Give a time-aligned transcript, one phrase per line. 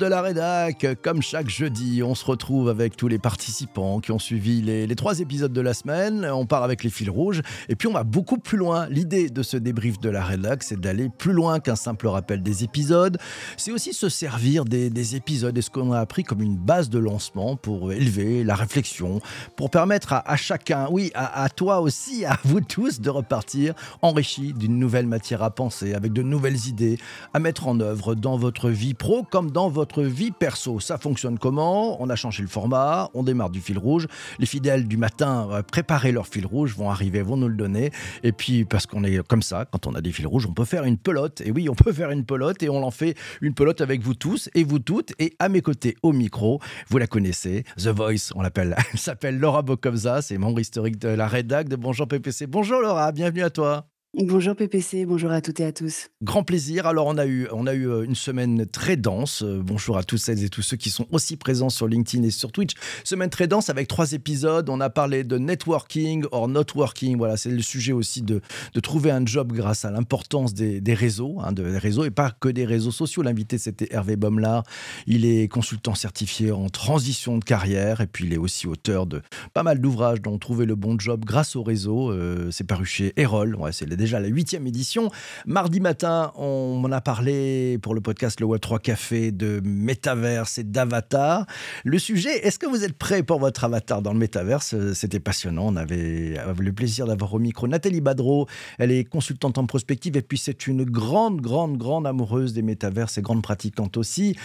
[0.00, 0.86] De la rédac.
[1.02, 5.20] Comme chaque jeudi, on se retrouve avec tous les participants qui ont suivi les, trois
[5.20, 6.24] épisodes de la semaine.
[6.24, 8.88] On part avec les fils rouges et puis on va beaucoup plus loin.
[8.88, 12.64] L'idée de ce débrief de la rédac, c'est d'aller plus loin qu'un simple rappel des
[12.64, 13.18] épisodes.
[13.58, 16.98] C'est aussi se servir des, épisodes et ce qu'on a appris comme une base de
[16.98, 19.20] lancement pour élever la réflexion,
[19.54, 24.54] pour permettre à, chacun, oui, à, à toi aussi, à vous tous, de repartir enrichi
[24.54, 26.98] d'une nouvelle matière à penser, avec de nouvelles idées
[27.34, 30.80] à mettre en œuvre dans votre vie pro comme dans votre vie perso.
[30.80, 32.00] Ça fonctionne comment?
[32.00, 34.06] On a changé le format, on démarre du fil rouge.
[34.38, 37.90] Les fidèles du matin, euh, préparer leur fil rouge, vont arriver, vont nous le donner.
[38.22, 40.64] Et puis, parce qu'on est comme ça, quand on a des fils rouges, on peut
[40.64, 41.40] faire une pelote.
[41.40, 44.14] Et oui, on peut faire une pelote et on en fait une pelote avec vous
[44.14, 45.12] tous et vous toutes.
[45.18, 48.76] Et à mes côtés, au micro, vous la connaissez, The Voice, on l'appelle.
[48.92, 52.46] Elle s'appelle Laura Bokovza, c'est membre historique de la rédac de Bonjour PPC.
[52.46, 53.89] Bonjour Laura, bienvenue à toi.
[54.12, 56.08] Bonjour PPC, bonjour à toutes et à tous.
[56.20, 56.84] Grand plaisir.
[56.88, 59.44] Alors on a eu, on a eu euh, une semaine très dense.
[59.44, 62.32] Euh, bonjour à tous celles et tous ceux qui sont aussi présents sur LinkedIn et
[62.32, 62.72] sur Twitch.
[63.04, 64.68] Semaine très dense avec trois épisodes.
[64.68, 67.18] On a parlé de networking or not working.
[67.18, 68.40] Voilà, c'est le sujet aussi de,
[68.74, 72.48] de trouver un job grâce à l'importance des, des, réseaux, hein, réseaux et pas que
[72.48, 73.22] des réseaux sociaux.
[73.22, 74.64] L'invité c'était Hervé Baumlar.
[75.06, 79.22] Il est consultant certifié en transition de carrière et puis il est aussi auteur de
[79.54, 82.10] pas mal d'ouvrages dont trouver le bon job grâce au réseau.
[82.10, 83.54] Euh, c'est paru chez Erol.
[83.54, 85.10] Ouais, c'est déjà la huitième édition.
[85.46, 90.64] Mardi matin, on en a parlé pour le podcast Le Web3 Café de métaverse et
[90.64, 91.46] d'avatar.
[91.84, 95.68] Le sujet, est-ce que vous êtes prêt pour votre avatar dans le métaverse C'était passionnant.
[95.68, 98.46] On avait le plaisir d'avoir au micro Nathalie Badreau.
[98.78, 103.18] Elle est consultante en prospective et puis c'est une grande, grande, grande amoureuse des métaverses
[103.18, 104.36] et grande pratiquante aussi.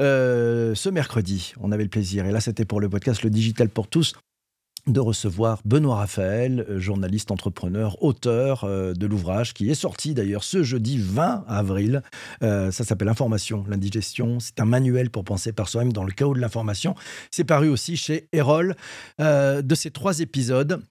[0.00, 3.68] Euh, ce mercredi, on avait le plaisir, et là c'était pour le podcast Le Digital
[3.68, 4.14] pour tous,
[4.86, 10.44] de recevoir Benoît Raphaël, euh, journaliste, entrepreneur, auteur euh, de l'ouvrage qui est sorti d'ailleurs
[10.44, 12.02] ce jeudi 20 avril.
[12.42, 14.40] Euh, ça s'appelle Information, l'indigestion.
[14.40, 16.94] C'est un manuel pour penser par soi-même dans le chaos de l'information.
[17.30, 18.76] C'est paru aussi chez Erol.
[19.18, 20.82] de ces trois épisodes,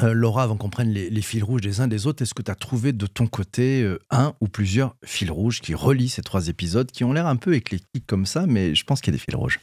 [0.00, 2.54] Laura, avant qu'on prenne les, fils rouges des uns des autres, est-ce que tu as
[2.54, 7.04] trouvé de ton côté un ou plusieurs fils rouges qui relient ces trois épisodes qui
[7.04, 9.34] ont l'air un peu éclectiques comme ça, mais je pense qu'il y a des fils
[9.34, 9.60] rouges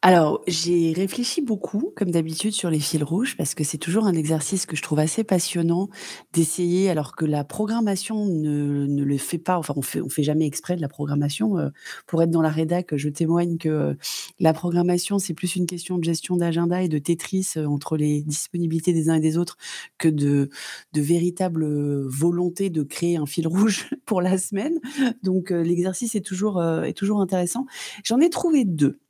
[0.00, 4.14] alors, j'ai réfléchi beaucoup, comme d'habitude, sur les fils rouges, parce que c'est toujours un
[4.14, 5.88] exercice que je trouve assez passionnant
[6.32, 9.58] d'essayer, alors que la programmation ne, le fait pas.
[9.58, 11.58] Enfin, on fait, fait jamais exprès de la programmation.
[11.58, 11.70] Euh,
[12.06, 13.94] pour être dans la rédac, je témoigne que euh,
[14.38, 18.22] la programmation, c'est plus une question de gestion d'agenda et de Tetris euh, entre les
[18.22, 19.56] disponibilités des uns et des autres
[19.98, 20.48] que de,
[20.94, 21.66] véritable
[22.06, 24.78] volonté de créer un fil rouge pour la semaine.
[25.24, 27.66] Donc, l'exercice est toujours intéressant.
[28.04, 29.00] J'en ai trouvé deux.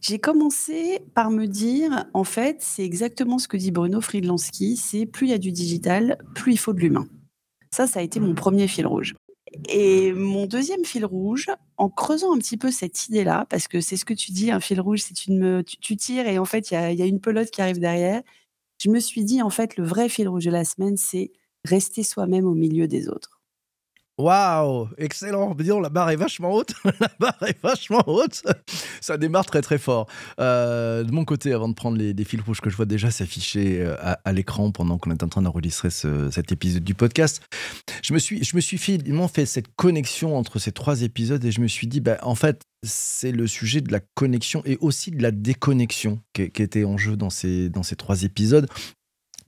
[0.00, 5.06] J'ai commencé par me dire, en fait, c'est exactement ce que dit Bruno Friedlansky, c'est
[5.06, 7.08] plus il y a du digital, plus il faut de l'humain.
[7.70, 9.14] Ça, ça a été mon premier fil rouge.
[9.68, 11.46] Et mon deuxième fil rouge,
[11.76, 14.60] en creusant un petit peu cette idée-là, parce que c'est ce que tu dis, un
[14.60, 17.20] fil rouge, c'est une, tu, tu, tires et en fait, il y y a une
[17.20, 18.22] pelote qui arrive derrière.
[18.82, 21.32] Je me suis dit, en fait, le vrai fil rouge de la semaine, c'est
[21.64, 23.39] rester soi-même au milieu des autres.
[24.20, 25.54] Waouh, excellent.
[25.54, 26.74] Disons, la barre est vachement haute.
[27.00, 28.42] la barre est vachement haute.
[29.00, 30.08] Ça démarre très très fort.
[30.38, 33.80] Euh, de mon côté, avant de prendre les, fils rouges que je vois déjà s'afficher
[33.80, 37.42] euh, à, l'écran pendant qu'on est en train d'enregistrer cet épisode du podcast,
[38.02, 41.50] je me suis, je me suis finalement fait cette connexion entre ces trois épisodes et
[41.50, 45.10] je me suis dit, bah, en fait, c'est le sujet de la connexion et aussi
[45.10, 48.68] de la déconnexion qui, qui était en jeu dans ces, dans ces trois épisodes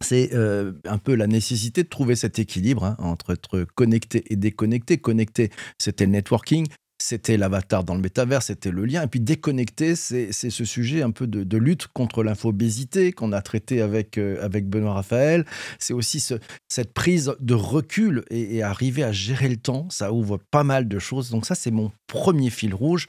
[0.03, 4.37] c'est euh, un peu la nécessité de trouver cet équilibre hein, entre être connecté et
[4.37, 4.99] déconnecté.
[4.99, 6.67] Connecté, c'était le networking,
[7.03, 9.03] c'était l'avatar dans le métavers, c'était le lien.
[9.03, 13.83] Et puis déconnecté, c'est ce sujet un peu de, lutte contre l'infobésité qu'on a traité
[13.83, 15.45] avec, euh, avec Benoît Raphaël.
[15.79, 16.25] C'est aussi
[16.69, 19.89] cette prise de recul et, arriver à gérer le temps.
[19.91, 21.31] Ça ouvre pas mal de choses.
[21.31, 23.09] Donc ça, c'est mon premier fil rouge.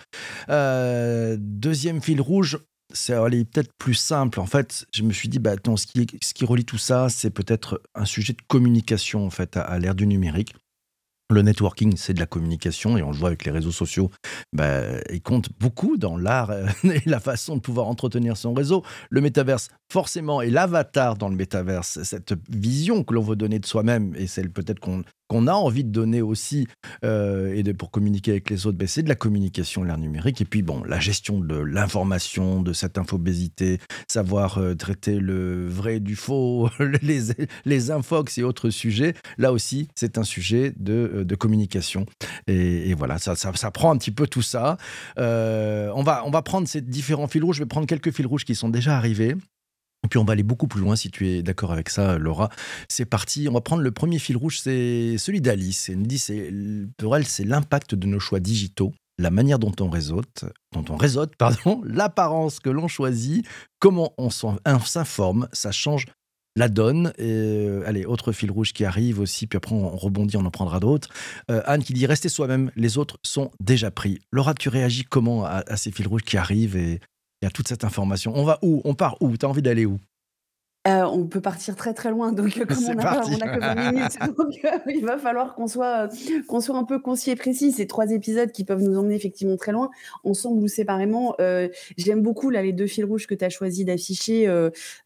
[0.49, 2.57] Euh, deuxième fil rouge,
[2.93, 4.39] c'est peut-être plus simple.
[4.39, 7.31] En fait, je me suis dit, bah, ce qui, ce qui relie tout ça, c'est
[7.31, 10.55] peut-être un sujet de communication en fait à l'ère du numérique.
[11.31, 14.11] Le networking, c'est de la communication et on le voit avec les réseaux sociaux.
[14.53, 14.81] Bah,
[15.11, 16.51] il compte beaucoup dans l'art
[16.83, 18.83] et la façon de pouvoir entretenir son réseau.
[19.09, 23.65] Le métaverse, forcément, et l'avatar dans le métaverse, cette vision que l'on veut donner de
[23.65, 26.67] soi-même et celle peut-être qu'on qu'on a envie de donner aussi
[27.03, 30.41] euh, et de, pour communiquer avec les autres, ben, c'est de la communication, l'ère numérique.
[30.41, 35.99] Et puis, bon, la gestion de l'information, de cette infobésité, savoir euh, traiter le vrai
[35.99, 36.69] du faux,
[37.01, 37.21] les,
[37.65, 39.15] les infox et autres sujets.
[39.39, 42.05] Là aussi, c'est un sujet de, euh, de communication.
[42.45, 44.77] Et, voilà, ça, ça, prend un petit peu tout ça.
[45.17, 47.55] on, va, on va prendre ces différents fils rouges.
[47.55, 49.35] Je vais prendre quelques fils rouges qui sont déjà arrivés.
[50.03, 52.49] Et puis on va aller beaucoup plus loin si tu es d'accord avec ça, Laura.
[52.89, 53.47] C'est parti.
[53.49, 55.89] On va prendre le premier fil rouge, c'est celui d'Alice.
[55.89, 56.23] Elle nous dit,
[56.97, 60.97] pour elle, c'est l'impact de nos choix digitaux la manière dont on réseaute, dont on
[61.37, 63.45] pardon, l'apparence que l'on choisit,
[63.79, 66.07] comment on s'informe, ça change
[66.55, 67.13] la donne.
[67.17, 70.51] Et, euh, allez, autre fil rouge qui arrive aussi, puis après on rebondit, on en
[70.51, 71.09] prendra d'autres.
[71.49, 74.19] Euh, Anne qui dit restez soi-même, les autres sont déjà pris.
[74.31, 76.99] Laura, tu réagis comment à, à ces fils rouges qui arrivent et,
[77.43, 78.31] et à toute cette information.
[78.35, 78.81] On va où?
[78.85, 79.35] On part où?
[79.37, 79.99] T'as envie d'aller où?
[80.85, 84.17] Euh, on peut partir très très loin, donc comme on a, que 20 minutes,
[84.65, 86.09] euh, il va falloir qu'on soit,
[86.47, 87.71] qu'on soit un peu concis et précis.
[87.71, 89.89] Ces trois épisodes qui peuvent nous emmener effectivement très loin,
[90.25, 91.35] ensemble ou séparément.
[91.39, 94.51] Euh, j'aime beaucoup là les deux fils rouges que tu as choisi d'afficher.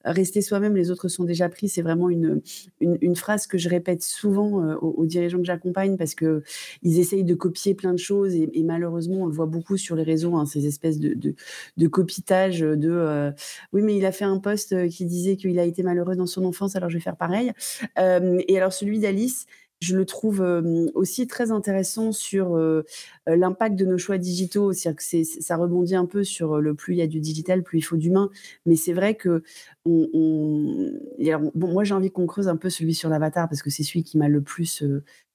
[0.03, 1.69] rester soi-même, les autres sont déjà pris.
[1.69, 2.41] C'est vraiment une,
[2.81, 6.41] une, phrase que je répète souvent aux, dirigeants que j'accompagne parce que
[6.81, 10.03] ils essayent de copier plein de choses et, malheureusement on le voit beaucoup sur les
[10.03, 11.35] réseaux, hein, ces espèces de, de,
[11.77, 13.31] de copitage de
[13.74, 16.45] oui mais il a fait un post qui disait qu'il a été malheureux dans son
[16.45, 17.51] enfance, alors je vais faire pareil.
[17.99, 19.45] Euh, et alors celui d'Alice,
[19.79, 20.41] je le trouve
[20.95, 22.57] aussi très intéressant sur
[23.27, 24.73] l'impact de nos choix digitaux.
[24.73, 27.77] C'est-à-dire que ça rebondit un peu sur le plus il y a du digital, plus
[27.77, 28.31] il faut d'humain.
[28.65, 29.43] Mais c'est vrai que
[29.85, 34.03] bon, moi j'ai envie qu'on creuse un peu celui sur l'avatar parce que c'est celui
[34.03, 34.83] qui m'a le plus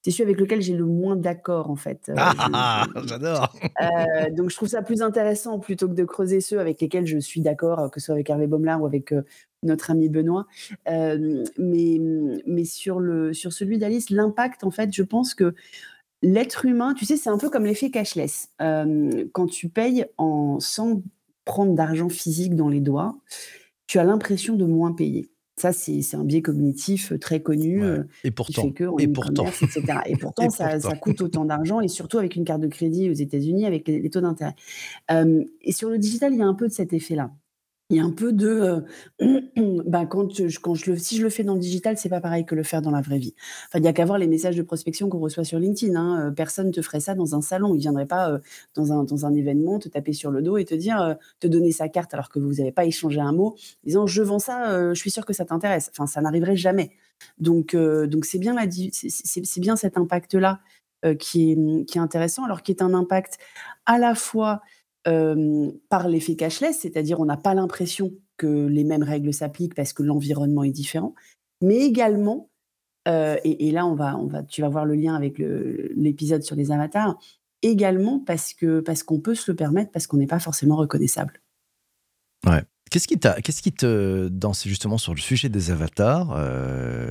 [0.03, 2.11] c'est celui avec lequel j'ai le moins d'accord en fait.
[2.17, 3.55] ah, j'adore.
[4.33, 7.41] donc je trouve ça plus intéressant plutôt que de creuser ceux avec lesquels je suis
[7.41, 9.15] d'accord, que ce soit avec Hervé Baumlar ou avec
[9.63, 10.47] notre ami Benoît.
[10.87, 12.01] mais
[12.47, 15.55] mais sur, le, sur celui d'Alice, l'impact, en fait, je pense que
[16.23, 18.51] l'être humain, tu sais, c'est un peu comme l'effet cashless.
[18.59, 21.03] quand tu payes en, sans
[21.45, 23.17] prendre d'argent physique dans les doigts,
[23.87, 25.29] tu as l'impression de moins payer.
[25.63, 27.85] Ça, c'est un biais cognitif très connu.
[28.25, 29.47] Et pourtant, et, pourtant.
[30.07, 33.15] et pourtant, ça, ça, coûte autant d'argent, et surtout avec une carte de crédit aux
[33.15, 34.57] États-Unis, avec les, les taux d'intérêt.
[35.09, 37.31] et sur le digital, il y a un peu de cet effet-là
[37.93, 38.85] il y a un peu de
[39.87, 42.23] bah, quand je, quand je le, si je le fais dans le digital, c'est pas
[42.23, 43.35] pareil que le faire dans la vraie vie.
[43.69, 45.95] Enfin, il n'y a qu'à voir les messages de prospection qu'on reçoit sur LinkedIn.
[45.95, 46.33] Hein.
[46.35, 47.75] Personne ne te ferait ça dans un salon.
[47.75, 48.41] Il viendrait pas
[48.75, 51.71] dans, un, dans un événement, te taper sur le dos et te dire, te donner
[51.71, 54.99] sa carte alors que vous n'avez pas échangé un mot, disant je vends ça, je
[54.99, 55.91] suis sûr que ça t'intéresse.
[55.93, 56.93] Enfin, ça n'arriverait jamais.
[57.39, 58.57] Donc, donc c'est bien,
[58.91, 60.61] c'est bien cet impact-là
[61.19, 63.39] qui, est, qui est intéressant, alors qui est un impact
[63.85, 64.63] à la fois
[65.05, 70.03] par l'effet cashless, c'est-à-dire on n'a pas l'impression que les mêmes règles s'appliquent parce que
[70.03, 71.15] l'environnement est différent,
[71.61, 72.51] mais également,
[73.07, 76.71] et, là on va, on va, tu vas voir le lien avec l'épisode sur les
[76.71, 77.19] avatars,
[77.63, 81.41] également parce que parce qu'on peut se le permettre, parce qu'on n'est pas forcément reconnaissable.
[82.47, 82.63] Ouais.
[82.91, 86.39] Qu'est-ce qui, qu'est-ce qui te, dans, justement sur le sujet des avatars,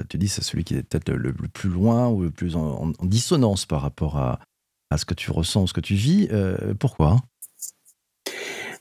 [0.10, 3.66] tu dis c'est celui qui est peut-être le, plus loin ou le plus en, dissonance
[3.66, 4.40] par rapport à,
[4.92, 6.30] à, ce que tu ressens, ce que tu vis.
[6.80, 7.18] pourquoi?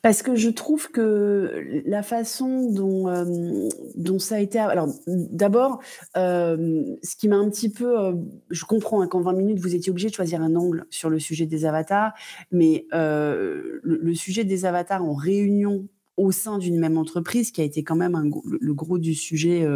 [0.03, 4.59] Parce que je trouve que la façon dont, euh, dont ça a été.
[4.59, 5.81] Alors, d'abord,
[6.17, 8.01] euh, ce qui m'a un petit peu.
[8.01, 8.15] Euh,
[8.51, 11.19] je comprends hein, qu'en 20 minutes, vous étiez obligé de choisir un angle sur le
[11.19, 12.13] sujet des avatars,
[12.51, 15.87] mais le, sujet des avatars en réunion
[16.17, 18.31] au sein d'une même entreprise, qui a été quand même
[18.61, 19.67] le gros du sujet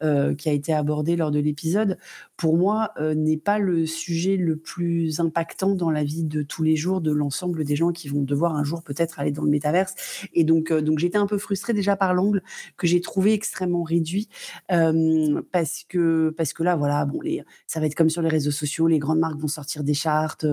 [0.00, 1.98] qui a été abordé lors de l'épisode,
[2.36, 6.62] pour moi, euh, n'est pas le sujet le plus impactant dans la vie de tous
[6.62, 9.50] les jours de l'ensemble des gens qui vont devoir un jour peut-être aller dans le
[9.50, 9.94] métaverse.
[10.34, 12.42] Et donc, euh, donc j'étais un peu frustrée déjà par l'angle
[12.76, 14.28] que j'ai trouvé extrêmement réduit
[14.72, 18.28] euh, parce que parce que là, voilà, bon, les, ça va être comme sur les
[18.28, 20.44] réseaux sociaux, les grandes marques vont sortir des chartes,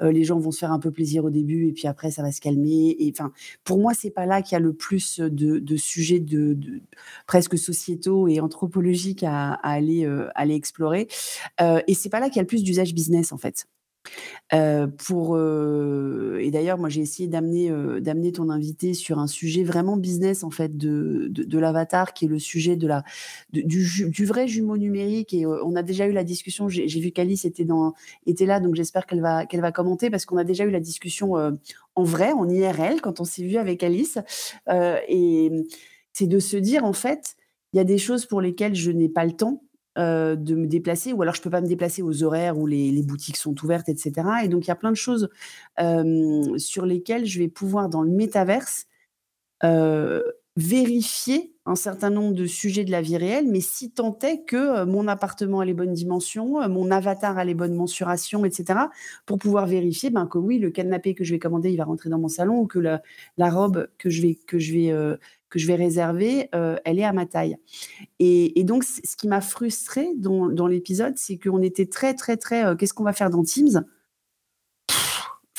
[0.00, 2.30] les gens vont se faire un peu plaisir au début et puis après ça va
[2.30, 2.96] se calmer.
[3.64, 6.58] Pour moi, c'est pas là qu'il y a le plus de, sujets de,
[7.26, 11.06] presque sociétaux et anthropologiques à, à aller explorer.
[11.60, 13.66] Euh, et c'est pas là qu'il y a le plus d'usage business en fait.
[14.52, 17.70] Euh, pour et d'ailleurs moi j'ai essayé d'amener
[18.00, 22.28] d'amener ton invité sur un sujet vraiment business en fait de, de, l'avatar qui est
[22.28, 23.04] le sujet de la
[23.52, 27.44] du, du, vrai jumeau numérique et on a déjà eu la discussion j'ai vu qu'Alice
[27.44, 27.94] était dans
[28.26, 30.80] était là donc j'espère qu'elle va qu'elle va commenter parce qu'on a déjà eu la
[30.80, 31.36] discussion
[31.94, 34.18] en vrai en IRL quand on s'est vu avec Alice
[34.68, 35.50] et
[36.12, 37.36] c'est de se dire en fait
[37.72, 39.62] il y a des choses pour lesquelles je n'ai pas le temps
[39.98, 43.02] euh, de me déplacer, ou alors je peux pas me déplacer aux horaires où les,
[43.02, 44.26] boutiques sont ouvertes, etc.
[44.42, 45.28] Et donc il y a plein de choses
[46.58, 48.86] sur lesquelles je vais pouvoir dans le métaverse
[50.56, 54.84] vérifier un certain nombre de sujets de la vie réelle, mais si tant est que
[54.84, 58.80] mon appartement a les bonnes dimensions, mon avatar a les bonnes mensurations, etc.,
[59.24, 62.10] pour pouvoir vérifier ben, que oui, le canapé que je vais commander, il va rentrer
[62.10, 63.00] dans mon salon, ou que la,
[63.38, 65.18] robe que je vais, que je vais
[65.52, 67.58] que je vais réserver, euh, elle est à ma taille.
[68.18, 72.64] Et, donc, ce qui m'a frustrée dans, l'épisode, c'est qu'on était très, très, très.
[72.64, 73.84] Euh, qu'est-ce qu'on va faire dans Teams?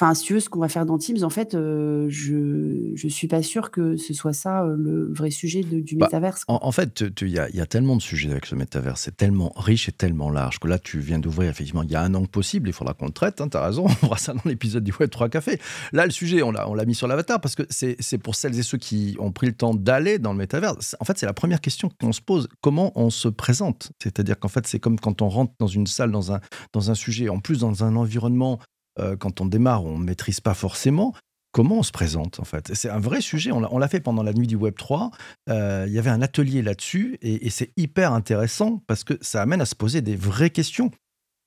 [0.04, 3.08] Enfin, si tu veux, ce qu'on va faire dans Teams, en fait, heu, je je
[3.08, 6.44] suis pas sûre que ce soit ça, heu, le vrai sujet de du Bah, métaverse,
[6.50, 9.88] en fait, il y y a tellement de sujets avec ce métavers, c'est tellement riche
[9.88, 12.68] et tellement large que là, tu viens d'ouvrir effectivement, il y a un angle possible,
[12.68, 14.92] il faudra qu'on le traite, hein, tu as raison, on fera ça dans l'épisode du
[15.00, 15.58] Web 3 Café.
[15.94, 18.36] Là, le sujet, on l'a on l'a mis sur l'avatar parce que c'est c'est pour
[18.36, 20.76] celles et ceux qui ont pris le temps d'aller dans le métavers.
[20.82, 23.94] C en fait, c'est la première question qu'on se pose, comment on se présente?
[24.02, 26.42] C'est-à-dire qu'en fait, c'est comme quand on rentre dans une salle, dans un
[26.74, 28.60] dans un sujet, en plus dans un environnement,
[29.00, 31.14] heu, quand on démarre, on ne maîtrise pas forcément.
[31.52, 32.72] Comment on se présente, en fait?
[32.74, 35.12] C'est un vrai sujet, on l'a fait pendant la nuit du Web 3,
[35.50, 39.62] heu, il y avait un atelier là-dessus et c'est hyper intéressant parce que ça amène
[39.62, 40.90] à se poser des vraies questions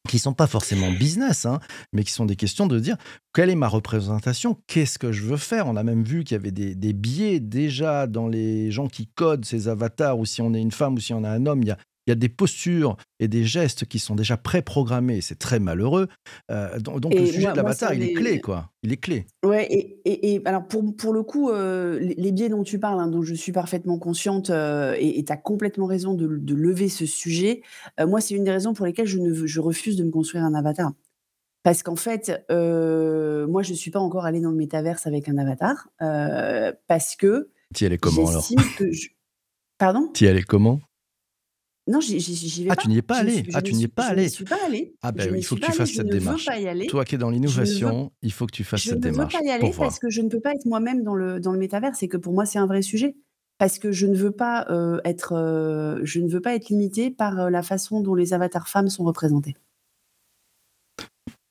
[0.07, 1.59] qui sont pas forcément business, hein,
[1.93, 2.97] mais qui sont des questions de dire:
[3.35, 4.57] «Quelle est ma représentation?
[4.69, 8.07] Qu'est-ce que je veux faire?» on a même vu qu'il y avait des biais déjà
[8.07, 11.13] dans les gens qui codent ces avatars ou si on est une femme ou si
[11.13, 11.65] on est un homme,
[12.07, 16.09] il y a des postures et des gestes qui sont déjà préprogrammés c'est très malheureux.
[16.51, 18.71] Heu, don donc le Et sujet moi de l'avatar, il est clé, quoi.
[18.83, 19.27] Il est clé.
[19.45, 22.79] Ouais et et et alors pour pour le coup, heu, les les biais dont tu
[22.81, 26.55] parles, hein, dont je suis parfaitement consciente, heu, et tu as complètement raison de de
[26.55, 27.63] lever ce sujet.
[28.05, 30.55] Moi, c'est une des raisons pour lesquelles je ne je refuse de me construire un
[30.55, 30.93] avatar.
[31.65, 35.89] Parce qu'en fait, moi, je suis pas encore allée dans le métaverse avec un avatar,
[36.89, 38.43] parce que Tu y allais comment alors?
[38.43, 39.09] j'estime que je
[39.79, 40.11] pardon?
[40.15, 40.81] Tu y allais comment?
[41.87, 42.89] Non, j'y j'y j'y vais Ah, tu pas.
[42.89, 43.47] n'y es pas Je ne allé?
[43.49, 44.29] je Ah, ne tu n'y es pas je n'y allé?
[44.29, 44.97] suis pas allée.
[45.03, 46.53] Ah Je ben, il faut que pas tu fasses je cette ne démarche.
[46.55, 46.57] pas.
[46.87, 49.11] Toi qui es dans Je ne l'innovation, il faut que tu fasses Je cette ne
[49.11, 51.41] veux démarche pas y aller parce que je ne peux pas être moi-même dans le
[51.41, 53.17] dans le métavers et que pour moi, c'est un vrai sujet.
[53.59, 57.11] Parce que je ne veux pas, heu, être, heu, je ne veux pas être limitée
[57.11, 59.57] par, heu, la façon dont les avatars femmes sont représentés.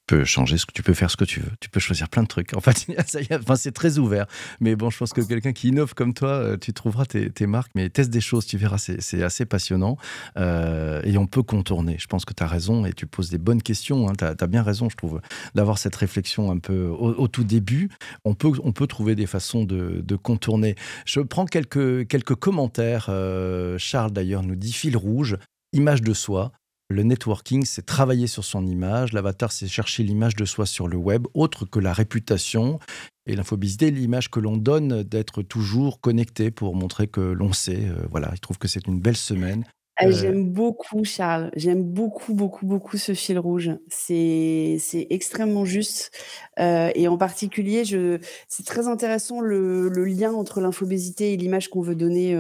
[0.07, 1.49] Peux changer ce que tu peux faire ce que tu veux.
[1.59, 2.55] Tu peux choisir plein de trucs.
[2.55, 4.27] En fait, ça y enfin, c'est très ouvert.
[4.59, 7.71] Mais bon, je pense que quelqu'un qui innove comme toi, heu, tu trouveras tes marques,
[7.73, 9.97] mais teste des choses, tu verras, c'est assez passionnant,
[10.37, 11.95] heu, et on peut contourner.
[11.97, 14.13] Je pense que tu as raison et tu poses des bonnes questions, hein.
[14.15, 15.21] Tu as bien raison, je trouve,
[15.55, 17.89] d'avoir cette réflexion un peu au tout début.
[18.25, 20.75] On peut on peut trouver des façons de contourner.
[21.05, 25.37] Je prends quelques quelques commentaires, heu, Charles d'ailleurs nous dit: «Fil rouge,
[25.73, 26.51] image de soi».
[26.89, 29.11] Le networking, c'est travailler sur son image.
[29.13, 32.79] L'avatar, c'est chercher l'image de soi sur le web, autre que la réputation.
[33.25, 37.85] Et l'infobésité, l'image que l'on donne d'être toujours connecté pour montrer que l'on sait.
[37.87, 39.65] Euh, voilà, il trouve que c'est une belle semaine.
[39.97, 43.71] Ah, Euh, j'aime beaucoup Charles, j'aime beaucoup, beaucoup, beaucoup ce fil rouge.
[43.87, 46.11] C'est c'est extrêmement juste,
[46.59, 51.69] heu, et en particulier, je c'est très intéressant le le lien entre l'infobésité et l'image
[51.69, 52.35] qu'on veut donner,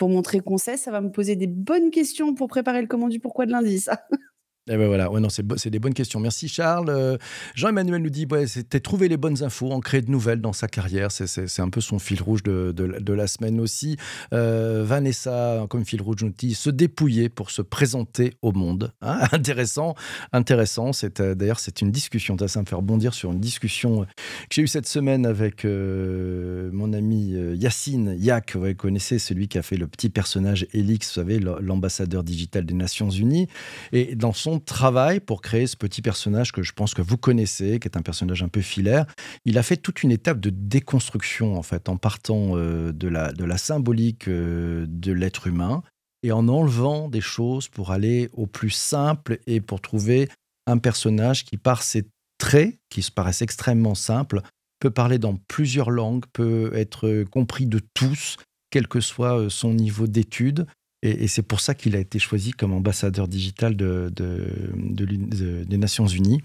[0.00, 0.78] pour montrer qu'on sait.
[0.78, 4.06] Ça va me poser des bonnes questions pour préparer le comment pourquoi de lundi, ça.
[4.70, 6.20] Et ben voilà, ouais, non, c'est c'est des bonnes questions.
[6.20, 6.90] Merci Charles.
[6.90, 7.16] Euh,
[7.56, 10.68] Jean-Emmanuel nous dit ouais, c'était trouver les bonnes infos, en créer de nouvelles dans sa
[10.68, 11.10] carrière.
[11.10, 13.96] C'est c'est- c'est un peu son fil rouge de, de la semaine aussi.
[14.32, 18.92] Euh, Vanessa, comme fil rouge, nous dit se dépouiller pour se présenter au monde.
[19.02, 19.96] Hein, intéressant,
[20.32, 20.92] intéressant.
[20.92, 22.36] C'est euh, D'ailleurs, c'est une discussion.
[22.46, 24.06] Ça me fait rebondir sur une discussion que
[24.54, 28.54] j'ai eue cette semaine avec mon ami Yacine Yak.
[28.54, 32.74] Vous connaissez celui qui a fait le petit personnage Elix, vous savez, l'ambassadeur digital des
[32.74, 33.48] Nations Unies.
[33.92, 37.78] Et dans son travail pour créer ce petit personnage que je pense que vous connaissez,
[37.78, 39.06] qui est un personnage un peu filaire,
[39.44, 43.58] il a fait toute une étape de déconstruction, en fait, en partant euh, de, la,
[43.58, 45.82] symbolique euh, de l'être humain
[46.22, 50.28] et en enlevant des choses pour aller au plus simple et pour trouver
[50.66, 52.06] un personnage qui, par ses
[52.38, 54.42] traits, qui se paraissent extrêmement simples,
[54.80, 58.36] peut parler dans plusieurs langues, peut être compris de tous,
[58.70, 60.66] quel que soit euh, son niveau d'études.
[61.02, 64.06] Et, c'est pour ça qu'il a été choisi comme ambassadeur digital des
[65.78, 66.42] Nations Unies.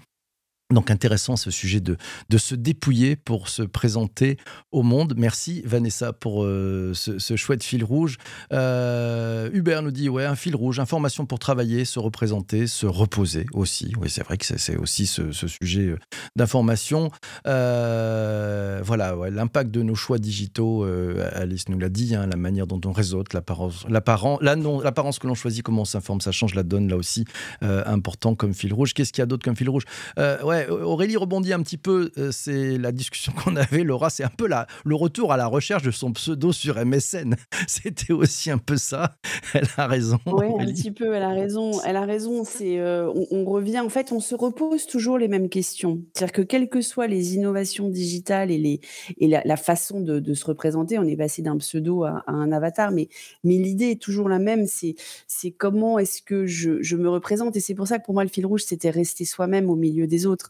[0.74, 1.96] Donc intéressant ce sujet de,
[2.28, 4.36] de se dépouiller pour se présenter
[4.72, 5.14] au monde.
[5.16, 8.16] Merci Vanessa pour euh, ce, ce chouette fil rouge.
[8.52, 13.46] Euh, Hubert nous dit, ouais, un fil rouge, information pour travailler, se représenter, se reposer
[13.52, 13.92] aussi.
[14.00, 15.98] Oui, c'est vrai que c'est aussi ce, sujet euh,
[16.34, 17.12] d'information.
[17.44, 20.84] Voilà, ouais, l'impact de nos choix digitaux,
[21.32, 25.82] Alice nous l'a dit, hein, la manière dont on réseaute, l'apparence que l'on choisit, comment
[25.82, 27.24] on s'informe, ça change la donne là aussi,
[27.60, 28.94] important comme fil rouge.
[28.94, 29.84] Qu'est-ce qu'il y a d'autre comme fil rouge?
[30.18, 34.24] Euh, Ouais, Aurélie rebondit un petit peu, euh, c'est la discussion qu'on avait, Laura, c'est
[34.24, 37.36] un peu la, le retour à la recherche de son pseudo sur MSN.
[37.66, 39.16] C'était aussi un peu ça,
[39.54, 42.44] elle a raison, Ouais, un petit peu, elle a raison, elle a raison.
[42.44, 46.02] C'est, heu, on on revient en fait, on se repose toujours les mêmes questions.
[46.14, 48.80] C'est-à-dire que quelles que soient les innovations digitales et les
[49.18, 52.32] et la la façon de de se représenter, on est passé d'un pseudo à à
[52.32, 53.08] un avatar, mais
[53.44, 54.94] mais l'idée est toujours la même, c'est
[55.26, 57.56] c'est comment est-ce que je je me représente?
[57.56, 60.06] Et c'est pour ça que pour moi, le fil rouge, c'était rester soi-même au milieu
[60.06, 60.45] des autres.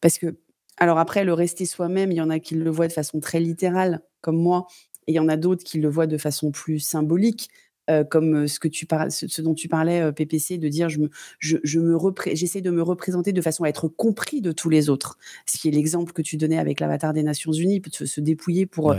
[0.00, 0.36] Parce que
[0.78, 3.38] alors après, le rester soi-même, il y en a qui le voient de façon très
[3.40, 4.66] littérale, comme moi,
[5.06, 7.50] et il y en a d'autres qui le voient de façon plus symbolique.
[7.88, 11.10] Euh, comme ce que tu parles, ce, dont tu parlais, PPC, de dire je me,
[11.38, 11.96] je, je me
[12.32, 15.18] j'essaie de me représenter de façon à être compris de tous les autres.
[15.46, 18.66] Ce qui est l'exemple que tu donnais avec l'avatar des Nations Unies, se, se dépouiller
[18.66, 18.94] pour,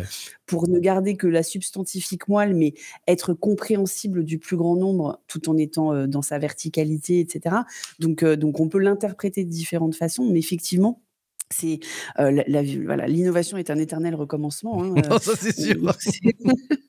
[0.46, 2.74] pour ne garder que la substantifique moelle, mais
[3.08, 7.56] être compréhensible du plus grand nombre tout en étant dans sa verticalité, etc.
[8.00, 11.02] Donc, donc on peut l'interpréter de différentes façons, mais effectivement,
[11.50, 11.80] c'est
[12.18, 14.84] la, voilà, l'innovation est un éternel recommencement.
[14.84, 15.96] Hein, ça c'est sûr.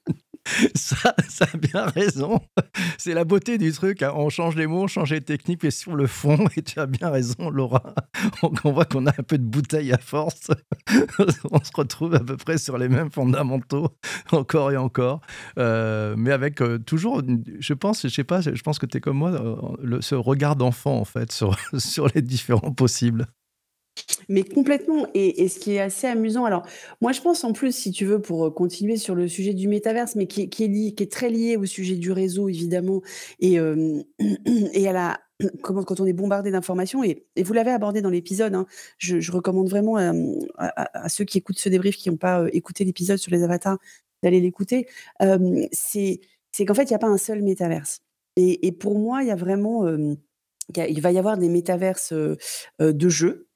[0.74, 2.40] ça, ça a bien raison.
[2.98, 4.02] C'est la beauté du truc.
[4.02, 4.12] Hein.
[4.14, 6.86] On change les mots, on change les techniques, mais sur le fond, et tu as
[6.86, 7.94] bien raison, Laura.
[8.42, 10.50] On, voit qu'on a un peu de bouteille à force.
[11.50, 13.88] on se retrouve à peu près sur les mêmes fondamentaux,
[14.32, 15.20] encore et encore.
[15.58, 17.22] Euh, mais avec euh, toujours,
[17.58, 20.56] je pense, je sais pas, je pense que tu es comme moi, euh, ce regard
[20.56, 23.26] d'enfant, en fait, sur les différents possibles.
[24.28, 26.66] Mais complètement et ce qui est assez amusant alors,
[27.00, 29.68] moi je pense en plus si tu veux pour, euh, continuer sur le sujet du
[29.68, 33.02] métaverse, mais qui est très lié au sujet du réseau évidemment
[33.40, 33.56] et
[34.74, 35.20] et à la
[35.62, 38.66] comment quand on est bombardé d'informations et vous l'avez abordé dans l'épisode, hein,
[38.98, 43.18] je recommande vraiment, à ceux qui écoutent ce débrief qui n'ont pas, euh, écouté l'épisode
[43.18, 43.78] sur les avatars,
[44.22, 44.86] d'aller l'écouter.
[45.72, 46.20] c'est
[46.66, 48.00] qu'en fait, il n'y a pas un seul métaverse
[48.36, 49.86] et et pour moi, il y a vraiment,
[50.76, 52.36] il va y avoir des métaverses, euh,
[52.80, 53.48] de jeux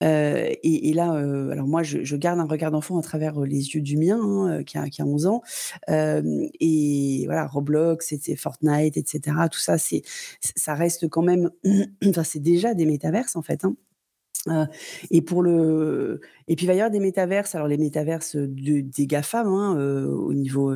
[0.00, 4.18] et là, alors moi, je garde un regard d'enfant à travers, les yeux du mien,
[4.20, 5.42] hein, qui a qui a 11 ans.
[5.88, 11.50] et voilà, Roblox et Fortnite et cetera, tout ça, ça reste quand même
[12.06, 14.68] enfin, c'est déjà des métaverses, en fait, hein.
[15.10, 18.80] et pour le et puis il va y avoir des métaverses, alors les métaverses, de
[18.80, 19.76] des GAFAM, hein,
[20.06, 20.74] au niveau,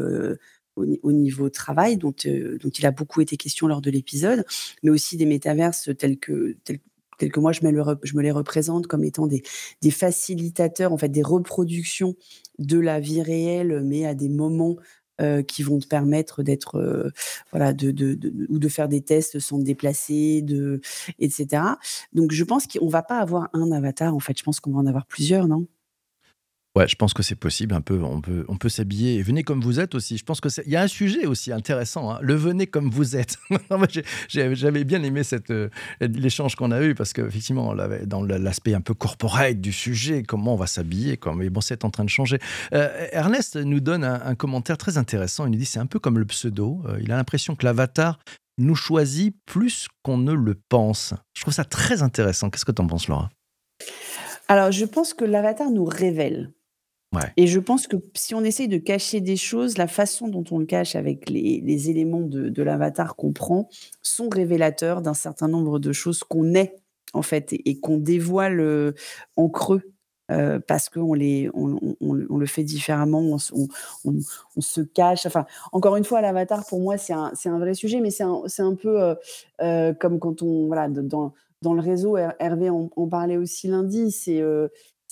[0.76, 4.44] au niveau travail dont, il a beaucoup été question lors de l'épisode,
[4.82, 6.56] mais aussi des métaverses tels que
[7.18, 9.42] tels que moi je me, les représente comme étant des,
[9.90, 12.14] facilitateurs, en fait, des reproductions
[12.59, 14.76] de la vie réelle, mais à des moments
[15.21, 17.11] euh, qui vont te permettre d'être, euh,
[17.52, 18.18] voilà, de, de,
[18.49, 20.80] ou de faire des tests sans te déplacer, de,
[21.21, 21.62] etc.
[22.12, 24.79] Donc je pense qu'on va pas avoir un avatar, en fait, je pense qu'on va
[24.81, 25.66] en avoir plusieurs, non?
[26.76, 27.72] Ouais, je pense que c'est possible.
[27.72, 29.22] Un peu, on peut, on peut s'habiller.
[29.22, 30.18] Venez comme vous êtes aussi.
[30.18, 32.10] Je pense que il y a un sujet aussi intéressant.
[32.10, 32.18] Hein.
[32.20, 33.38] Le venez comme vous êtes.
[34.28, 35.68] J'avais bien aimé cette euh,
[36.00, 40.56] l'échange qu'on a eu parce qu'effectivement, dans l'aspect un peu corporate du sujet, comment on
[40.56, 42.38] va s'habiller, mais bon, c'est en train de changer.
[42.72, 45.46] Euh, Ernest nous donne un, commentaire très intéressant.
[45.46, 46.82] Il nous dit c'est un peu comme le pseudo.
[46.88, 48.18] Euh, il a l'impression que l'avatar
[48.58, 51.14] nous choisit plus qu'on ne le pense.
[51.34, 52.50] Je trouve ça très intéressant.
[52.50, 53.30] Qu'est-ce que tu en penses, Laura?
[54.48, 56.52] Alors, je pense que l'avatar nous révèle.
[57.37, 60.59] Et je pense que si on essaye de cacher des choses, la façon dont on
[60.59, 63.68] le cache avec les, éléments de, l'avatar qu'on prend
[64.03, 66.77] sont révélateurs d'un certain nombre de choses qu'on est,
[67.12, 68.92] en fait, et, qu'on dévoile euh,
[69.37, 69.83] en creux.
[70.31, 71.77] Euh, parce qu'on les, on,
[72.14, 75.27] le fait différemment, on, se cache.
[75.27, 78.44] Enfin, encore une fois, l'avatar pour moi c'est un, un, vrai sujet, mais c'est un,
[78.59, 79.16] un, peu
[79.61, 84.42] euh, comme quand on voilà dans, dans le réseau, Hervé en, parlait aussi lundi, c'est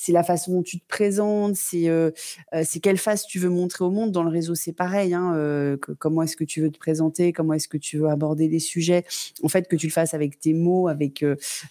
[0.02, 2.10] c'est la façon dont tu te présentes, c'est euh,
[2.54, 4.10] euh, quelle face tu veux montrer au monde.
[4.10, 5.14] Dans le réseau, c'est pareil.
[5.14, 8.48] Hein, euh, comment est-ce que tu veux te présenter, comment est-ce que tu veux aborder
[8.48, 9.04] les sujets.
[9.44, 11.24] En fait, que tu le fasses avec tes mots, avec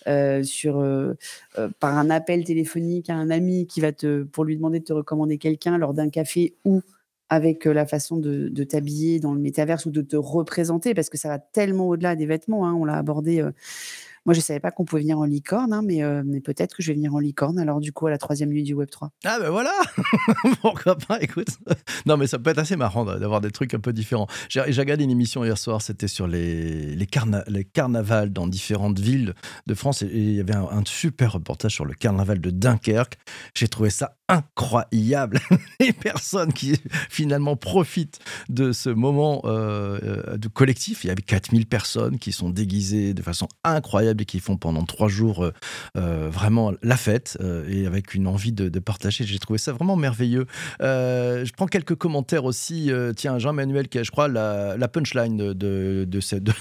[0.05, 4.93] par un appel téléphonique à un ami qui va te pour lui demander de te
[4.93, 6.81] recommander quelqu'un lors d'un café ou
[7.27, 11.27] avec la façon de, t'habiller dans le métaverse ou de te représenter, parce que ça
[11.27, 12.65] va tellement au-delà des vêtements.
[12.65, 12.73] Hein.
[12.75, 13.45] on l'a abordé
[14.25, 16.75] moi, je ne savais pas qu'on pouvait venir en licorne, hein, mais, euh, mais peut-être
[16.75, 19.09] que je vais venir en licorne, alors du coup, à la troisième nuit du Web3.
[19.25, 19.73] Ah ben voilà
[20.61, 21.47] Pourquoi pas, écoute
[22.05, 24.27] Non, mais ça peut être assez marrant d'avoir des trucs un peu différents.
[24.49, 26.95] J'ai regardé une émission hier soir, c'était sur les,
[27.73, 29.33] carnavals dans différentes villes
[29.65, 33.17] de France, et, il y avait un super reportage sur le carnaval de Dunkerque.
[33.55, 35.39] J'ai trouvé ça incroyable.
[35.79, 41.03] Les personnes qui finalement profitent de ce moment euh, de collectif.
[41.03, 44.85] Il y avait 4000 personnes qui sont déguisées de façon incroyable et qui font pendant
[44.85, 45.51] trois jours euh,
[45.97, 49.25] euh, vraiment la fête et avec une envie de, partager.
[49.25, 50.47] J'ai trouvé ça vraiment merveilleux.
[50.79, 52.89] je prends quelques commentaires aussi.
[53.15, 55.53] tiens, Jean-Manuel qui a, je crois, la, punchline de,
[56.07, 56.53] de, ce, de,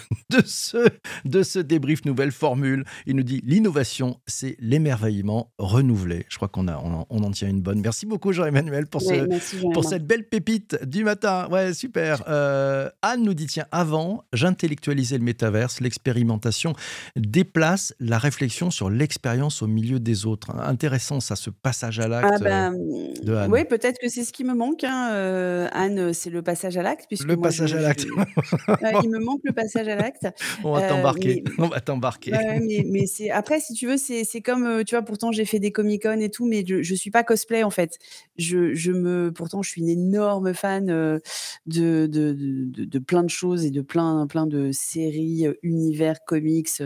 [0.45, 0.89] ce,
[1.25, 2.85] de ce débrief nouvelle formule.
[3.07, 6.27] Il nous dit l'innovation, c'est l'émerveillement renouvelé.
[6.29, 6.77] Je crois qu'on a,
[7.09, 7.81] on en tient une bonne.
[7.81, 11.49] Merci beaucoup, Jean-Emmanuel, pour, ce, pour cette belle pépite du matin.
[11.51, 12.25] Ouais, super.
[12.29, 16.75] Euh, Anne nous dit tiens, avant, j'intellectualisais le métaverse, l'expérimentation
[17.17, 20.51] déplace la réflexion sur l'expérience au milieu des autres.
[20.57, 22.77] Intéressant, ça, ce passage à l'acte ah ben,
[23.23, 23.51] de Anne.
[23.51, 24.85] Oui, peut-être que c'est ce qui me manque.
[24.85, 27.07] Hein, euh, Anne, c'est le passage à l'acte.
[27.25, 28.07] Le passage à l'acte.
[29.03, 30.27] il me manque le passage à l'acte.
[30.65, 31.45] On va t'embarquer.
[31.59, 32.33] On va t'embarquer.
[32.33, 35.73] mais, mais c'est après, si tu veux, c'est comme, tu vois, pourtant j'ai fait des
[35.73, 37.99] Comic-Con et tout, mais je, je suis pas cosplay en fait.
[38.37, 41.21] Je me pourtant, je suis une énorme fan, de
[41.67, 46.83] de de de plein de choses et de plein plein de séries, univers, comics,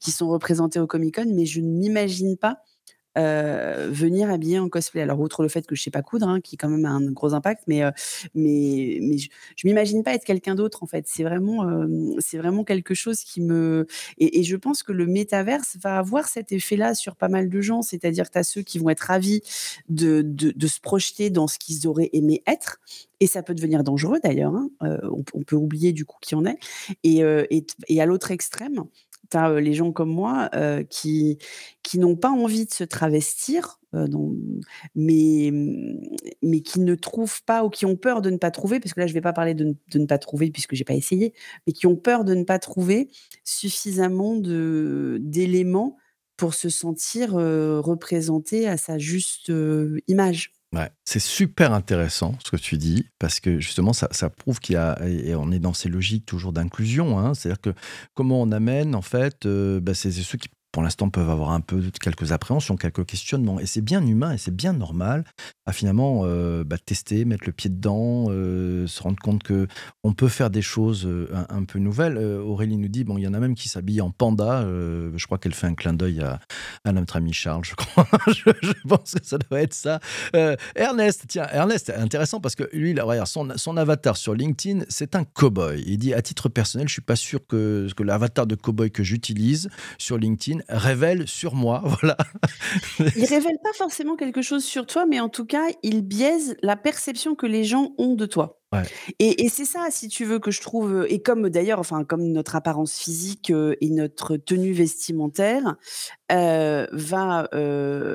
[0.00, 2.58] qui sont représentés au Comic Con, mais je ne m'imagine pas
[3.18, 5.02] heu, venir habillée en cosplay.
[5.02, 7.10] Alors outre le fait que je sais pas coudre, hein, qui quand même a un
[7.12, 7.82] gros impact, mais
[8.34, 11.04] mais je je m'imagine pas être quelqu'un d'autre en fait.
[11.08, 11.64] C'est vraiment,
[12.38, 13.86] vraiment quelque chose qui me
[14.18, 17.82] et je pense que le métaverse va avoir cet effet-là sur pas mal de gens.
[17.82, 19.42] C'est-à-dire que tu as ceux qui vont être ravis
[19.88, 20.22] de
[20.66, 22.78] se projeter dans ce qu'ils auraient aimé être
[23.20, 24.70] et ça peut devenir dangereux d'ailleurs, hein,
[25.34, 26.58] on peut oublier du coup qui on est
[27.04, 28.84] et à l'autre extrême,
[29.30, 30.50] tu as, les gens comme moi,
[30.90, 31.38] qui
[31.94, 33.80] n'ont pas envie de se travestir,
[34.94, 35.50] mais
[36.64, 39.06] qui ne trouvent pas ou qui ont peur de ne pas trouver, parce que là,
[39.06, 41.32] je vais pas parler de ne de ne pas trouver puisque j'ai pas essayé,
[41.66, 43.08] mais qui ont peur de ne pas trouver
[43.44, 45.96] suffisamment d'éléments
[46.36, 49.52] pour se sentir, représenté à sa juste,
[50.06, 50.52] image.
[50.74, 54.74] Ouais, c'est super intéressant ce que tu dis, parce que justement, ça, ça prouve qu'il
[54.74, 57.72] y a, et on est dans ces logiques toujours d'inclusion, hein, c'est-à-dire que
[58.12, 61.60] comment on amène, en fait, euh, bah, c'est ceux qui, pour l'instant, peuvent avoir un
[61.60, 65.24] peu quelques appréhensions, quelques questionnements, et c'est bien humain et c'est bien normal
[65.66, 69.66] à finalement euh, bah, tester, mettre le pied dedans, euh, se rendre compte que
[70.04, 72.16] on peut faire des choses euh, un, peu nouvelles.
[72.16, 75.38] Aurélie nous dit, bon, il y en a même qui s'habillent en panda, je crois
[75.38, 76.38] qu'elle fait un clin d'œil à,
[76.84, 79.98] à notre ami Charles, je crois, je, pense que ça doit être ça.
[80.76, 85.16] Ernest, tiens, Ernest, intéressant parce que lui, là, regarde, son, son avatar sur LinkedIn, c'est
[85.16, 85.82] un cowboy.
[85.88, 89.02] Il dit à titre personnel, je suis pas sûr que, que l'avatar de cowboy que
[89.02, 91.82] j'utilise sur LinkedIn révèle sur moi.
[92.00, 92.16] Voilà.
[93.14, 96.76] Il révèle pas forcément quelque chose sur toi, mais en tout cas, il biaise la
[96.76, 98.60] perception que les gens ont de toi.
[98.72, 101.78] Ouais, Et et c'est ça, si tu veux, que je trouve, heu et comme d'ailleurs,
[101.80, 105.76] enfin, comme notre apparence physique, heu et notre tenue vestimentaire,
[106.32, 107.48] heu, va,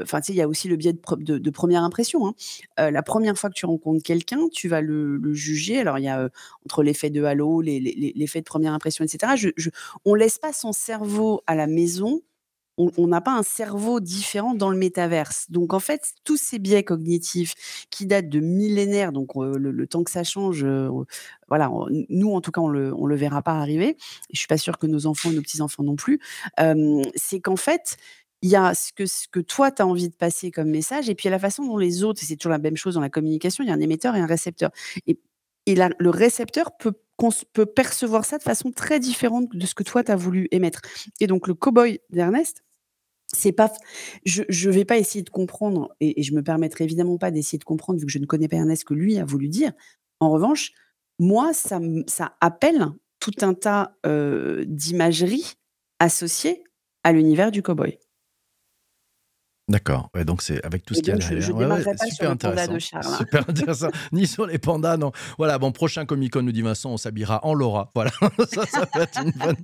[0.03, 2.27] enfin, tu sais, il y a aussi le biais de pre de de 1 impression,
[2.27, 2.91] hein.
[2.91, 5.79] La première fois que tu rencontres quelqu'un, tu vas le le juger.
[5.79, 6.29] Alors il y a,
[6.65, 9.35] entre l'effet de halo, les les les l'effet de première impression et cetera.
[9.37, 9.69] Je je
[10.05, 12.21] on laisse pas son cerveau à la maison
[12.77, 15.45] on n'a pas un cerveau différent dans le métaverse.
[15.49, 17.53] Donc en fait, tous ces biais cognitifs
[17.91, 20.89] qui datent de millénaires, donc heu, le temps que ça change, heu,
[21.47, 21.69] voilà,
[22.09, 23.97] nous en tout cas, on le le verra pas arriver
[24.31, 26.19] je suis pas sûre que nos enfants nos petits-enfants non plus.
[27.15, 27.97] C'est qu'en fait,
[28.41, 28.91] il y a ce
[29.31, 32.03] que toi tu as envie de passer comme message et puis la façon dont les
[32.03, 34.19] autres c'est toujours la même chose dans la communication, il y a un émetteur et
[34.19, 34.71] un récepteur
[35.07, 39.83] et le récepteur peut cons peut percevoir ça de façon très différente de ce que
[39.83, 40.81] toi tu as voulu émettre
[41.21, 42.63] et donc le cow-boy d'Ernest,
[43.27, 43.71] c'est pas
[44.25, 47.59] je je vais pas essayer de comprendre et et je me permettrai évidemment pas d'essayer
[47.59, 49.73] de comprendre vu que je ne connais pas Ernest que lui a voulu dire.
[50.21, 50.71] En revanche,
[51.19, 52.87] moi ça ça appelle
[53.19, 55.53] tout un tas, heu, d'imageries
[55.99, 56.63] associées
[57.03, 57.97] à l'univers du cow-boy
[59.69, 60.09] d'accord.
[60.15, 61.69] Ouais, donc c'est avec tout ce qu'il y a donc je je derrière.
[61.69, 62.79] Ouais, ouais, pas sur super de intéressant.
[62.79, 63.17] Charles, hein.
[63.17, 63.89] Super intéressant.
[64.11, 65.11] Ni sur les pandas, non.
[65.37, 67.89] Voilà, bon, prochain Comic Con, nous dit Vincent, on s'habillera en Laura.
[67.95, 68.11] Voilà,
[68.51, 69.55] ça, ça peut être une bonne,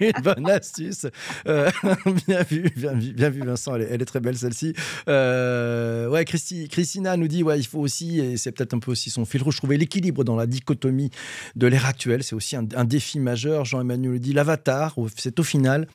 [0.00, 1.06] une bonne astuce.
[1.46, 1.70] Euh,
[2.26, 4.74] bien vu, bien vu, bien vu, Vincent, elle est, elle est très belle celle-ci.
[5.08, 8.90] Euh, ouais, Christi- Christina nous dit, ouais, il faut aussi, et c'est peut-être un peu
[8.92, 11.10] aussi son fil rouge, trouver l'équilibre dans la dichotomie
[11.56, 12.22] de l'ère actuelle.
[12.22, 13.64] C'est aussi un, un défi majeur.
[13.64, 15.86] Jean-Emmanuel dit, l'avatar, c'est au final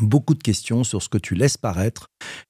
[0.00, 2.06] beaucoup de questions sur ce que tu laisses paraître.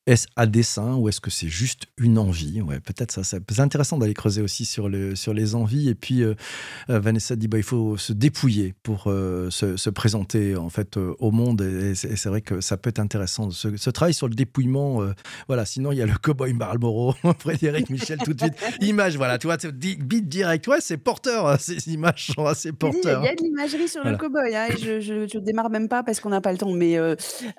[0.06, 2.60] Est-ce à dessein ou est-ce que c'est juste une envie?
[2.60, 3.24] Ouais, peut-être ça.
[3.24, 5.88] ça- C'est intéressant d'aller creuser aussi sur, le, sur les envies.
[5.88, 6.34] Et puis, euh,
[6.90, 10.96] euh, Vanessa dit bah, il faut se dépouiller pour euh, se, se présenter en fait
[10.96, 11.60] euh, au monde.
[11.62, 13.50] Et c'est vrai que ça peut être intéressant.
[13.50, 15.00] Ce, ce travail sur le dépouillement,
[15.48, 15.64] voilà.
[15.64, 18.54] Sinon, il y a le cowboy Marlboro, Frédéric Michel, tout de suite.
[18.80, 19.38] Image, voilà.
[19.38, 20.66] Tu vois, beat direct.
[20.68, 21.46] Ouais, c'est porteur.
[21.48, 23.22] hein, Ces images sont assez dis, il y a porteurs.
[23.22, 26.28] de l'imagerie sur le cow-boy, hein, et je je je démarre même pas parce qu'on
[26.30, 26.98] n'a pas le temps, mais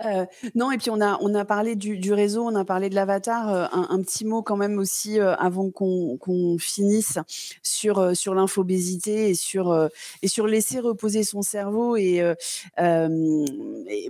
[0.05, 2.95] heu, non et puis on a on a parlé du réseau, on a parlé de
[2.95, 7.17] l'avatar, heu, un petit mot quand même aussi, heu, avant qu'on finisse
[7.63, 9.89] sur, sur l'infobésité et sur,
[10.21, 12.21] et sur laisser reposer son cerveau et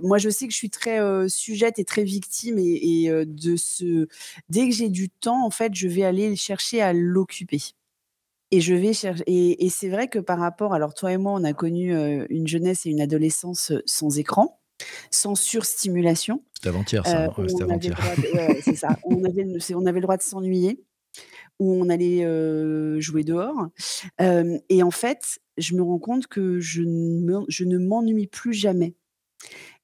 [0.02, 0.98] moi je sais que je suis très,
[1.28, 4.06] sujette et très victime et de ce
[4.48, 7.60] dès que j'ai du temps, en fait, je vais aller chercher à l'occuper.
[8.50, 11.44] Et je vais chercher et c'est vrai que par rapport alors toi et moi, on
[11.44, 11.92] a connu,
[12.30, 14.60] une jeunesse et une adolescence, sans écran,
[15.10, 17.18] sans surstimulation, C'était avant-hier, ça.
[17.18, 17.32] heu, hein.
[17.38, 17.58] Ouais, on
[17.96, 18.22] droit de
[18.76, 18.98] ça.
[19.04, 19.44] On avait
[19.76, 20.84] on avait le droit de s'ennuyer,
[21.60, 23.68] où on allait, heu, jouer dehors,
[24.18, 28.26] hem et en fait, je me rends compte que je ne me je ne m'ennuie
[28.28, 28.96] plus jamais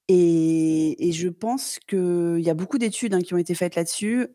[0.09, 4.27] et et je pense qu'il y a beaucoup d'études, hein, qui ont été faites là-dessus.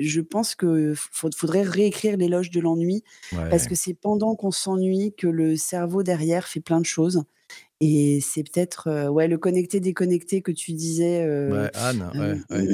[0.00, 0.54] Je pense
[0.96, 3.02] faud faudrait réécrire l'éloge de l'ennui
[3.48, 7.24] parce que c'est pendant qu'on s'ennuie que le cerveau derrière fait plein de choses
[7.84, 12.66] Et c'est peut-être, ouais, le connecté-déconnecté que tu disais, Ouais, Anne, ouais, ouais.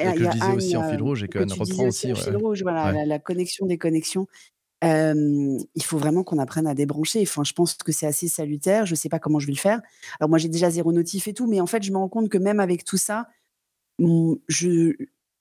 [0.00, 1.84] et Et il que y je a disais aussi en fil rouge et que reprend
[1.86, 2.92] aussi en ouais, fil rouge, voilà, ouais.
[2.92, 4.26] la la connexion-déconnexion.
[4.82, 7.22] Hem, il faut vraiment qu'on apprenne à débrancher.
[7.22, 8.86] Enfin, je pense que c'est assez salutaire.
[8.86, 9.80] Je sais pas comment je vais le faire.
[10.20, 12.28] Alors moi, j'ai déjà 0 notif et tout, mais en fait, je me rends compte
[12.30, 13.28] que même avec tout ça,
[14.00, 14.94] mmh, je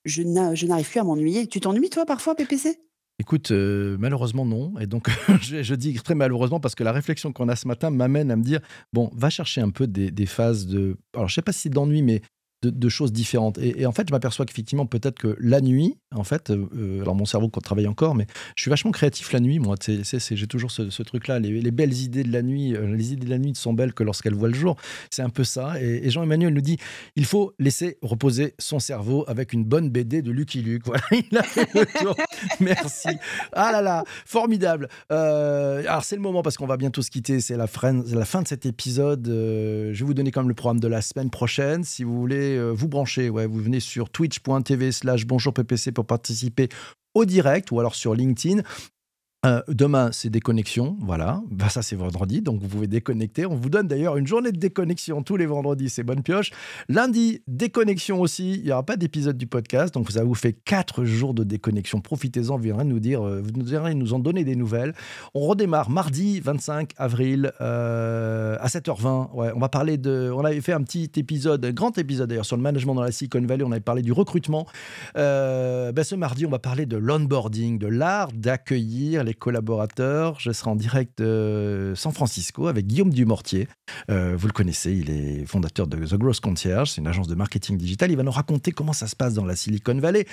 [0.05, 1.47] je n'arrive plus à m'ennuyer.
[1.47, 2.79] Tu t'ennuies toi parfois, PPC?
[3.19, 4.77] Écoute, heu, malheureusement non.
[4.79, 5.09] Et donc
[5.41, 8.43] je dis très malheureusement parce que la réflexion qu'on a ce matin m'amène à me
[8.43, 8.59] dire:
[8.93, 12.21] «Bon, va chercher un peu des phases de» alors je sais pas si d'ennui, mais
[12.63, 16.49] de choses différentes et en fait, je m'aperçois qu'effectivement, peut-être que la nuit, en fait,
[16.49, 19.75] heu heu, alors mon cerveau travaille encore, mais je suis vachement créatif la nuit, moi.
[19.85, 23.29] J'ai toujours ce truc-là, les les belles idées de la nuit, heu, les idées de
[23.29, 24.75] la nuit ne sont belles que lorsqu'elles voient le jour.
[25.11, 26.77] C'est un peu ça et Jean-Emmanuel nous dit:
[27.15, 30.83] «Il faut laisser reposer son cerveau avec une bonne BD de Lucky Luke».
[30.87, 32.15] Voilà, il a fait le tour.
[32.61, 33.09] Merci.
[33.51, 34.87] Ah là là, formidable.
[35.09, 38.47] Alors c'est le moment parce qu'on va bientôt se quitter, c'est la la fin de
[38.47, 41.83] cet épisode, je vais vous donner quand même le programme de la semaine prochaine.
[41.83, 46.69] Si vous voulez, heu, vous brancher, vous venez sur twitch.tv/bonjourppc pour participer
[47.13, 48.61] au direct ou alors sur LinkedIn.
[49.45, 51.43] Heu, demain, c'est déconnexion, voilà.
[51.51, 53.45] Bah, ça, c'est vendredi, donc vous pouvez déconnecter.
[53.45, 56.49] On vous donne d'ailleurs une journée de déconnexion tous les vendredis, c'est bonne pioche.
[56.89, 61.05] Lundi, déconnexion aussi, il y aura pas d'épisode du podcast, donc ça vous fait 4
[61.05, 62.01] jours de déconnexion.
[62.01, 64.95] Profitez-en, vous viendrez nous dire, heu, vous viendrez nous en donner des nouvelles.
[65.35, 69.29] On redémarre mardi 25 avril, heu, à 7:20.
[69.35, 72.45] Ouais, on va parler de on avait fait un petit épisode, un grand épisode d'ailleurs
[72.45, 74.65] sur le management dans la Silicon Valley, on avait parlé du recrutement.
[75.13, 80.39] Bah, ce mardi, on va parler de l'onboarding, de l'art d'accueillir les collaborateurs.
[80.39, 81.21] Je serai en direct
[81.95, 83.67] San Francisco avec Guillaume Dumortier.
[84.09, 87.35] Heu, vous le connaissez, il est fondateur de The Growth Concierge, c'est une agence de
[87.35, 88.11] marketing digital.
[88.11, 90.25] Il va nous raconter comment ça se passe dans la Silicon Valley.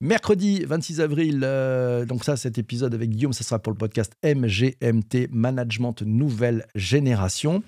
[0.00, 4.12] Mercredi 26 avril, heu, donc ça, cet épisode avec Guillaume, ça sera pour le podcast
[4.24, 7.62] MGMT, Management Nouvelle Génération.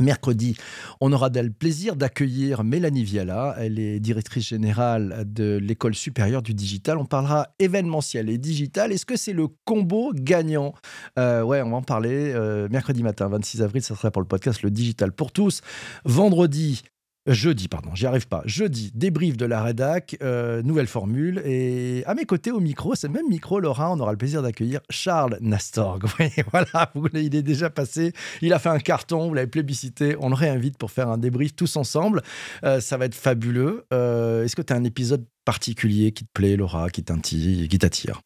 [0.00, 0.56] Mercredi,
[1.00, 3.54] on aura le plaisir d'accueillir Mélanie Viala.
[3.58, 6.98] Elle est directrice générale de l'École supérieure du digital.
[6.98, 8.92] On parlera événementiel et digital.
[8.92, 10.74] Est-ce que c'est le combo gagnant?
[11.18, 12.32] Euh, Ouais, on va en parler.
[12.34, 15.60] Euh, mercredi matin, 26 avril, ça sera pour le podcast Le Digital pour tous.
[16.04, 16.82] Vendredi,
[17.26, 18.42] Jeudi, pardon, j'y arrive pas.
[18.44, 21.40] Jeudi, débrief de la rédac, euh, nouvelle formule.
[21.46, 24.80] Et à mes côtés, au micro, c'est même micro, Laura, on aura le plaisir d'accueillir
[24.90, 26.04] Charles Nastorg.
[26.20, 28.12] Oui, voilà, il est déjà passé.
[28.42, 30.16] Il a fait un carton, vous l'avez plébiscité.
[30.20, 32.22] On le réinvite pour faire un débrief tous ensemble.
[32.62, 33.86] Euh, ça va être fabuleux.
[33.92, 38.20] Euh, Est-ce que tu as un épisode particulier qui te plaît, Laura, qui t'attire?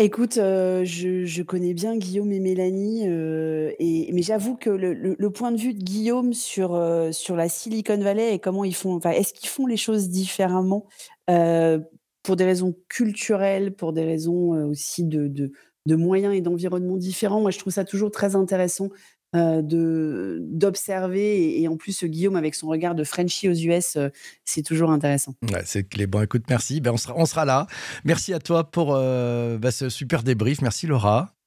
[0.00, 5.56] Écoute, heu, je connais bien Guillaume et Mélanie, et mais j'avoue que le point de
[5.58, 9.32] vue de Guillaume sur, heu, sur la Silicon Valley et comment ils font enfin, est-ce
[9.34, 10.86] qu'ils font les choses différemment?
[12.22, 15.50] Pour des raisons culturelles, pour des raisons, aussi de de
[15.86, 17.40] de moyens et d'environnements différents?
[17.40, 18.90] Moi, je trouve ça toujours très intéressant,
[19.36, 24.10] heu, de d'observer et en plus, Guillaume avec son regard de Frenchie aux US, heu,
[24.44, 25.34] c'est toujours intéressant.
[25.52, 26.06] Ouais, c'est clé.
[26.06, 26.80] Bon, écoute, merci.
[26.80, 27.66] Ben, on, sera, on sera là.
[28.04, 30.62] Merci à toi pour euh, bah, ce super débrief.
[30.62, 31.37] Merci, Laura.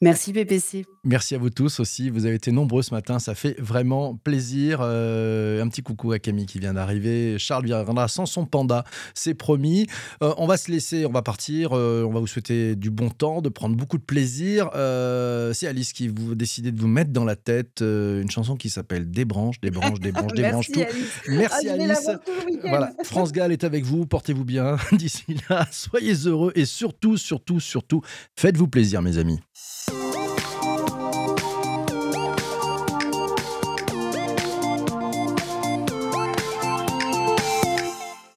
[0.00, 0.84] Merci PPC.
[1.04, 2.10] Merci à vous tous aussi.
[2.10, 3.18] Vous avez été nombreux ce matin.
[3.18, 4.80] Ça fait vraiment plaisir.
[4.82, 7.38] Euh, un petit coucou à Camille qui vient d'arriver.
[7.38, 9.86] Charles viendra sans son panda, c'est promis.
[10.22, 11.70] Euh, on va se laisser, on va partir.
[11.72, 14.68] Euh, on va vous souhaiter du bon temps, de prendre beaucoup de plaisir.
[15.54, 19.10] C'est Alice qui vous décidez de vous mettre dans la tête une chanson qui s'appelle
[19.10, 20.80] Débranche, débranche, débranche, débranche tout.
[20.80, 21.20] Alice.
[21.28, 22.10] Merci Ah, je vais la Alice.
[22.26, 22.58] tout.
[22.68, 24.06] Voilà, France Gall est avec vous.
[24.06, 24.76] Portez-vous bien.
[24.92, 28.02] D'ici là, soyez heureux et surtout, surtout, surtout,
[28.36, 29.38] faites-vous plaisir, mes amis.
[29.56, 29.93] So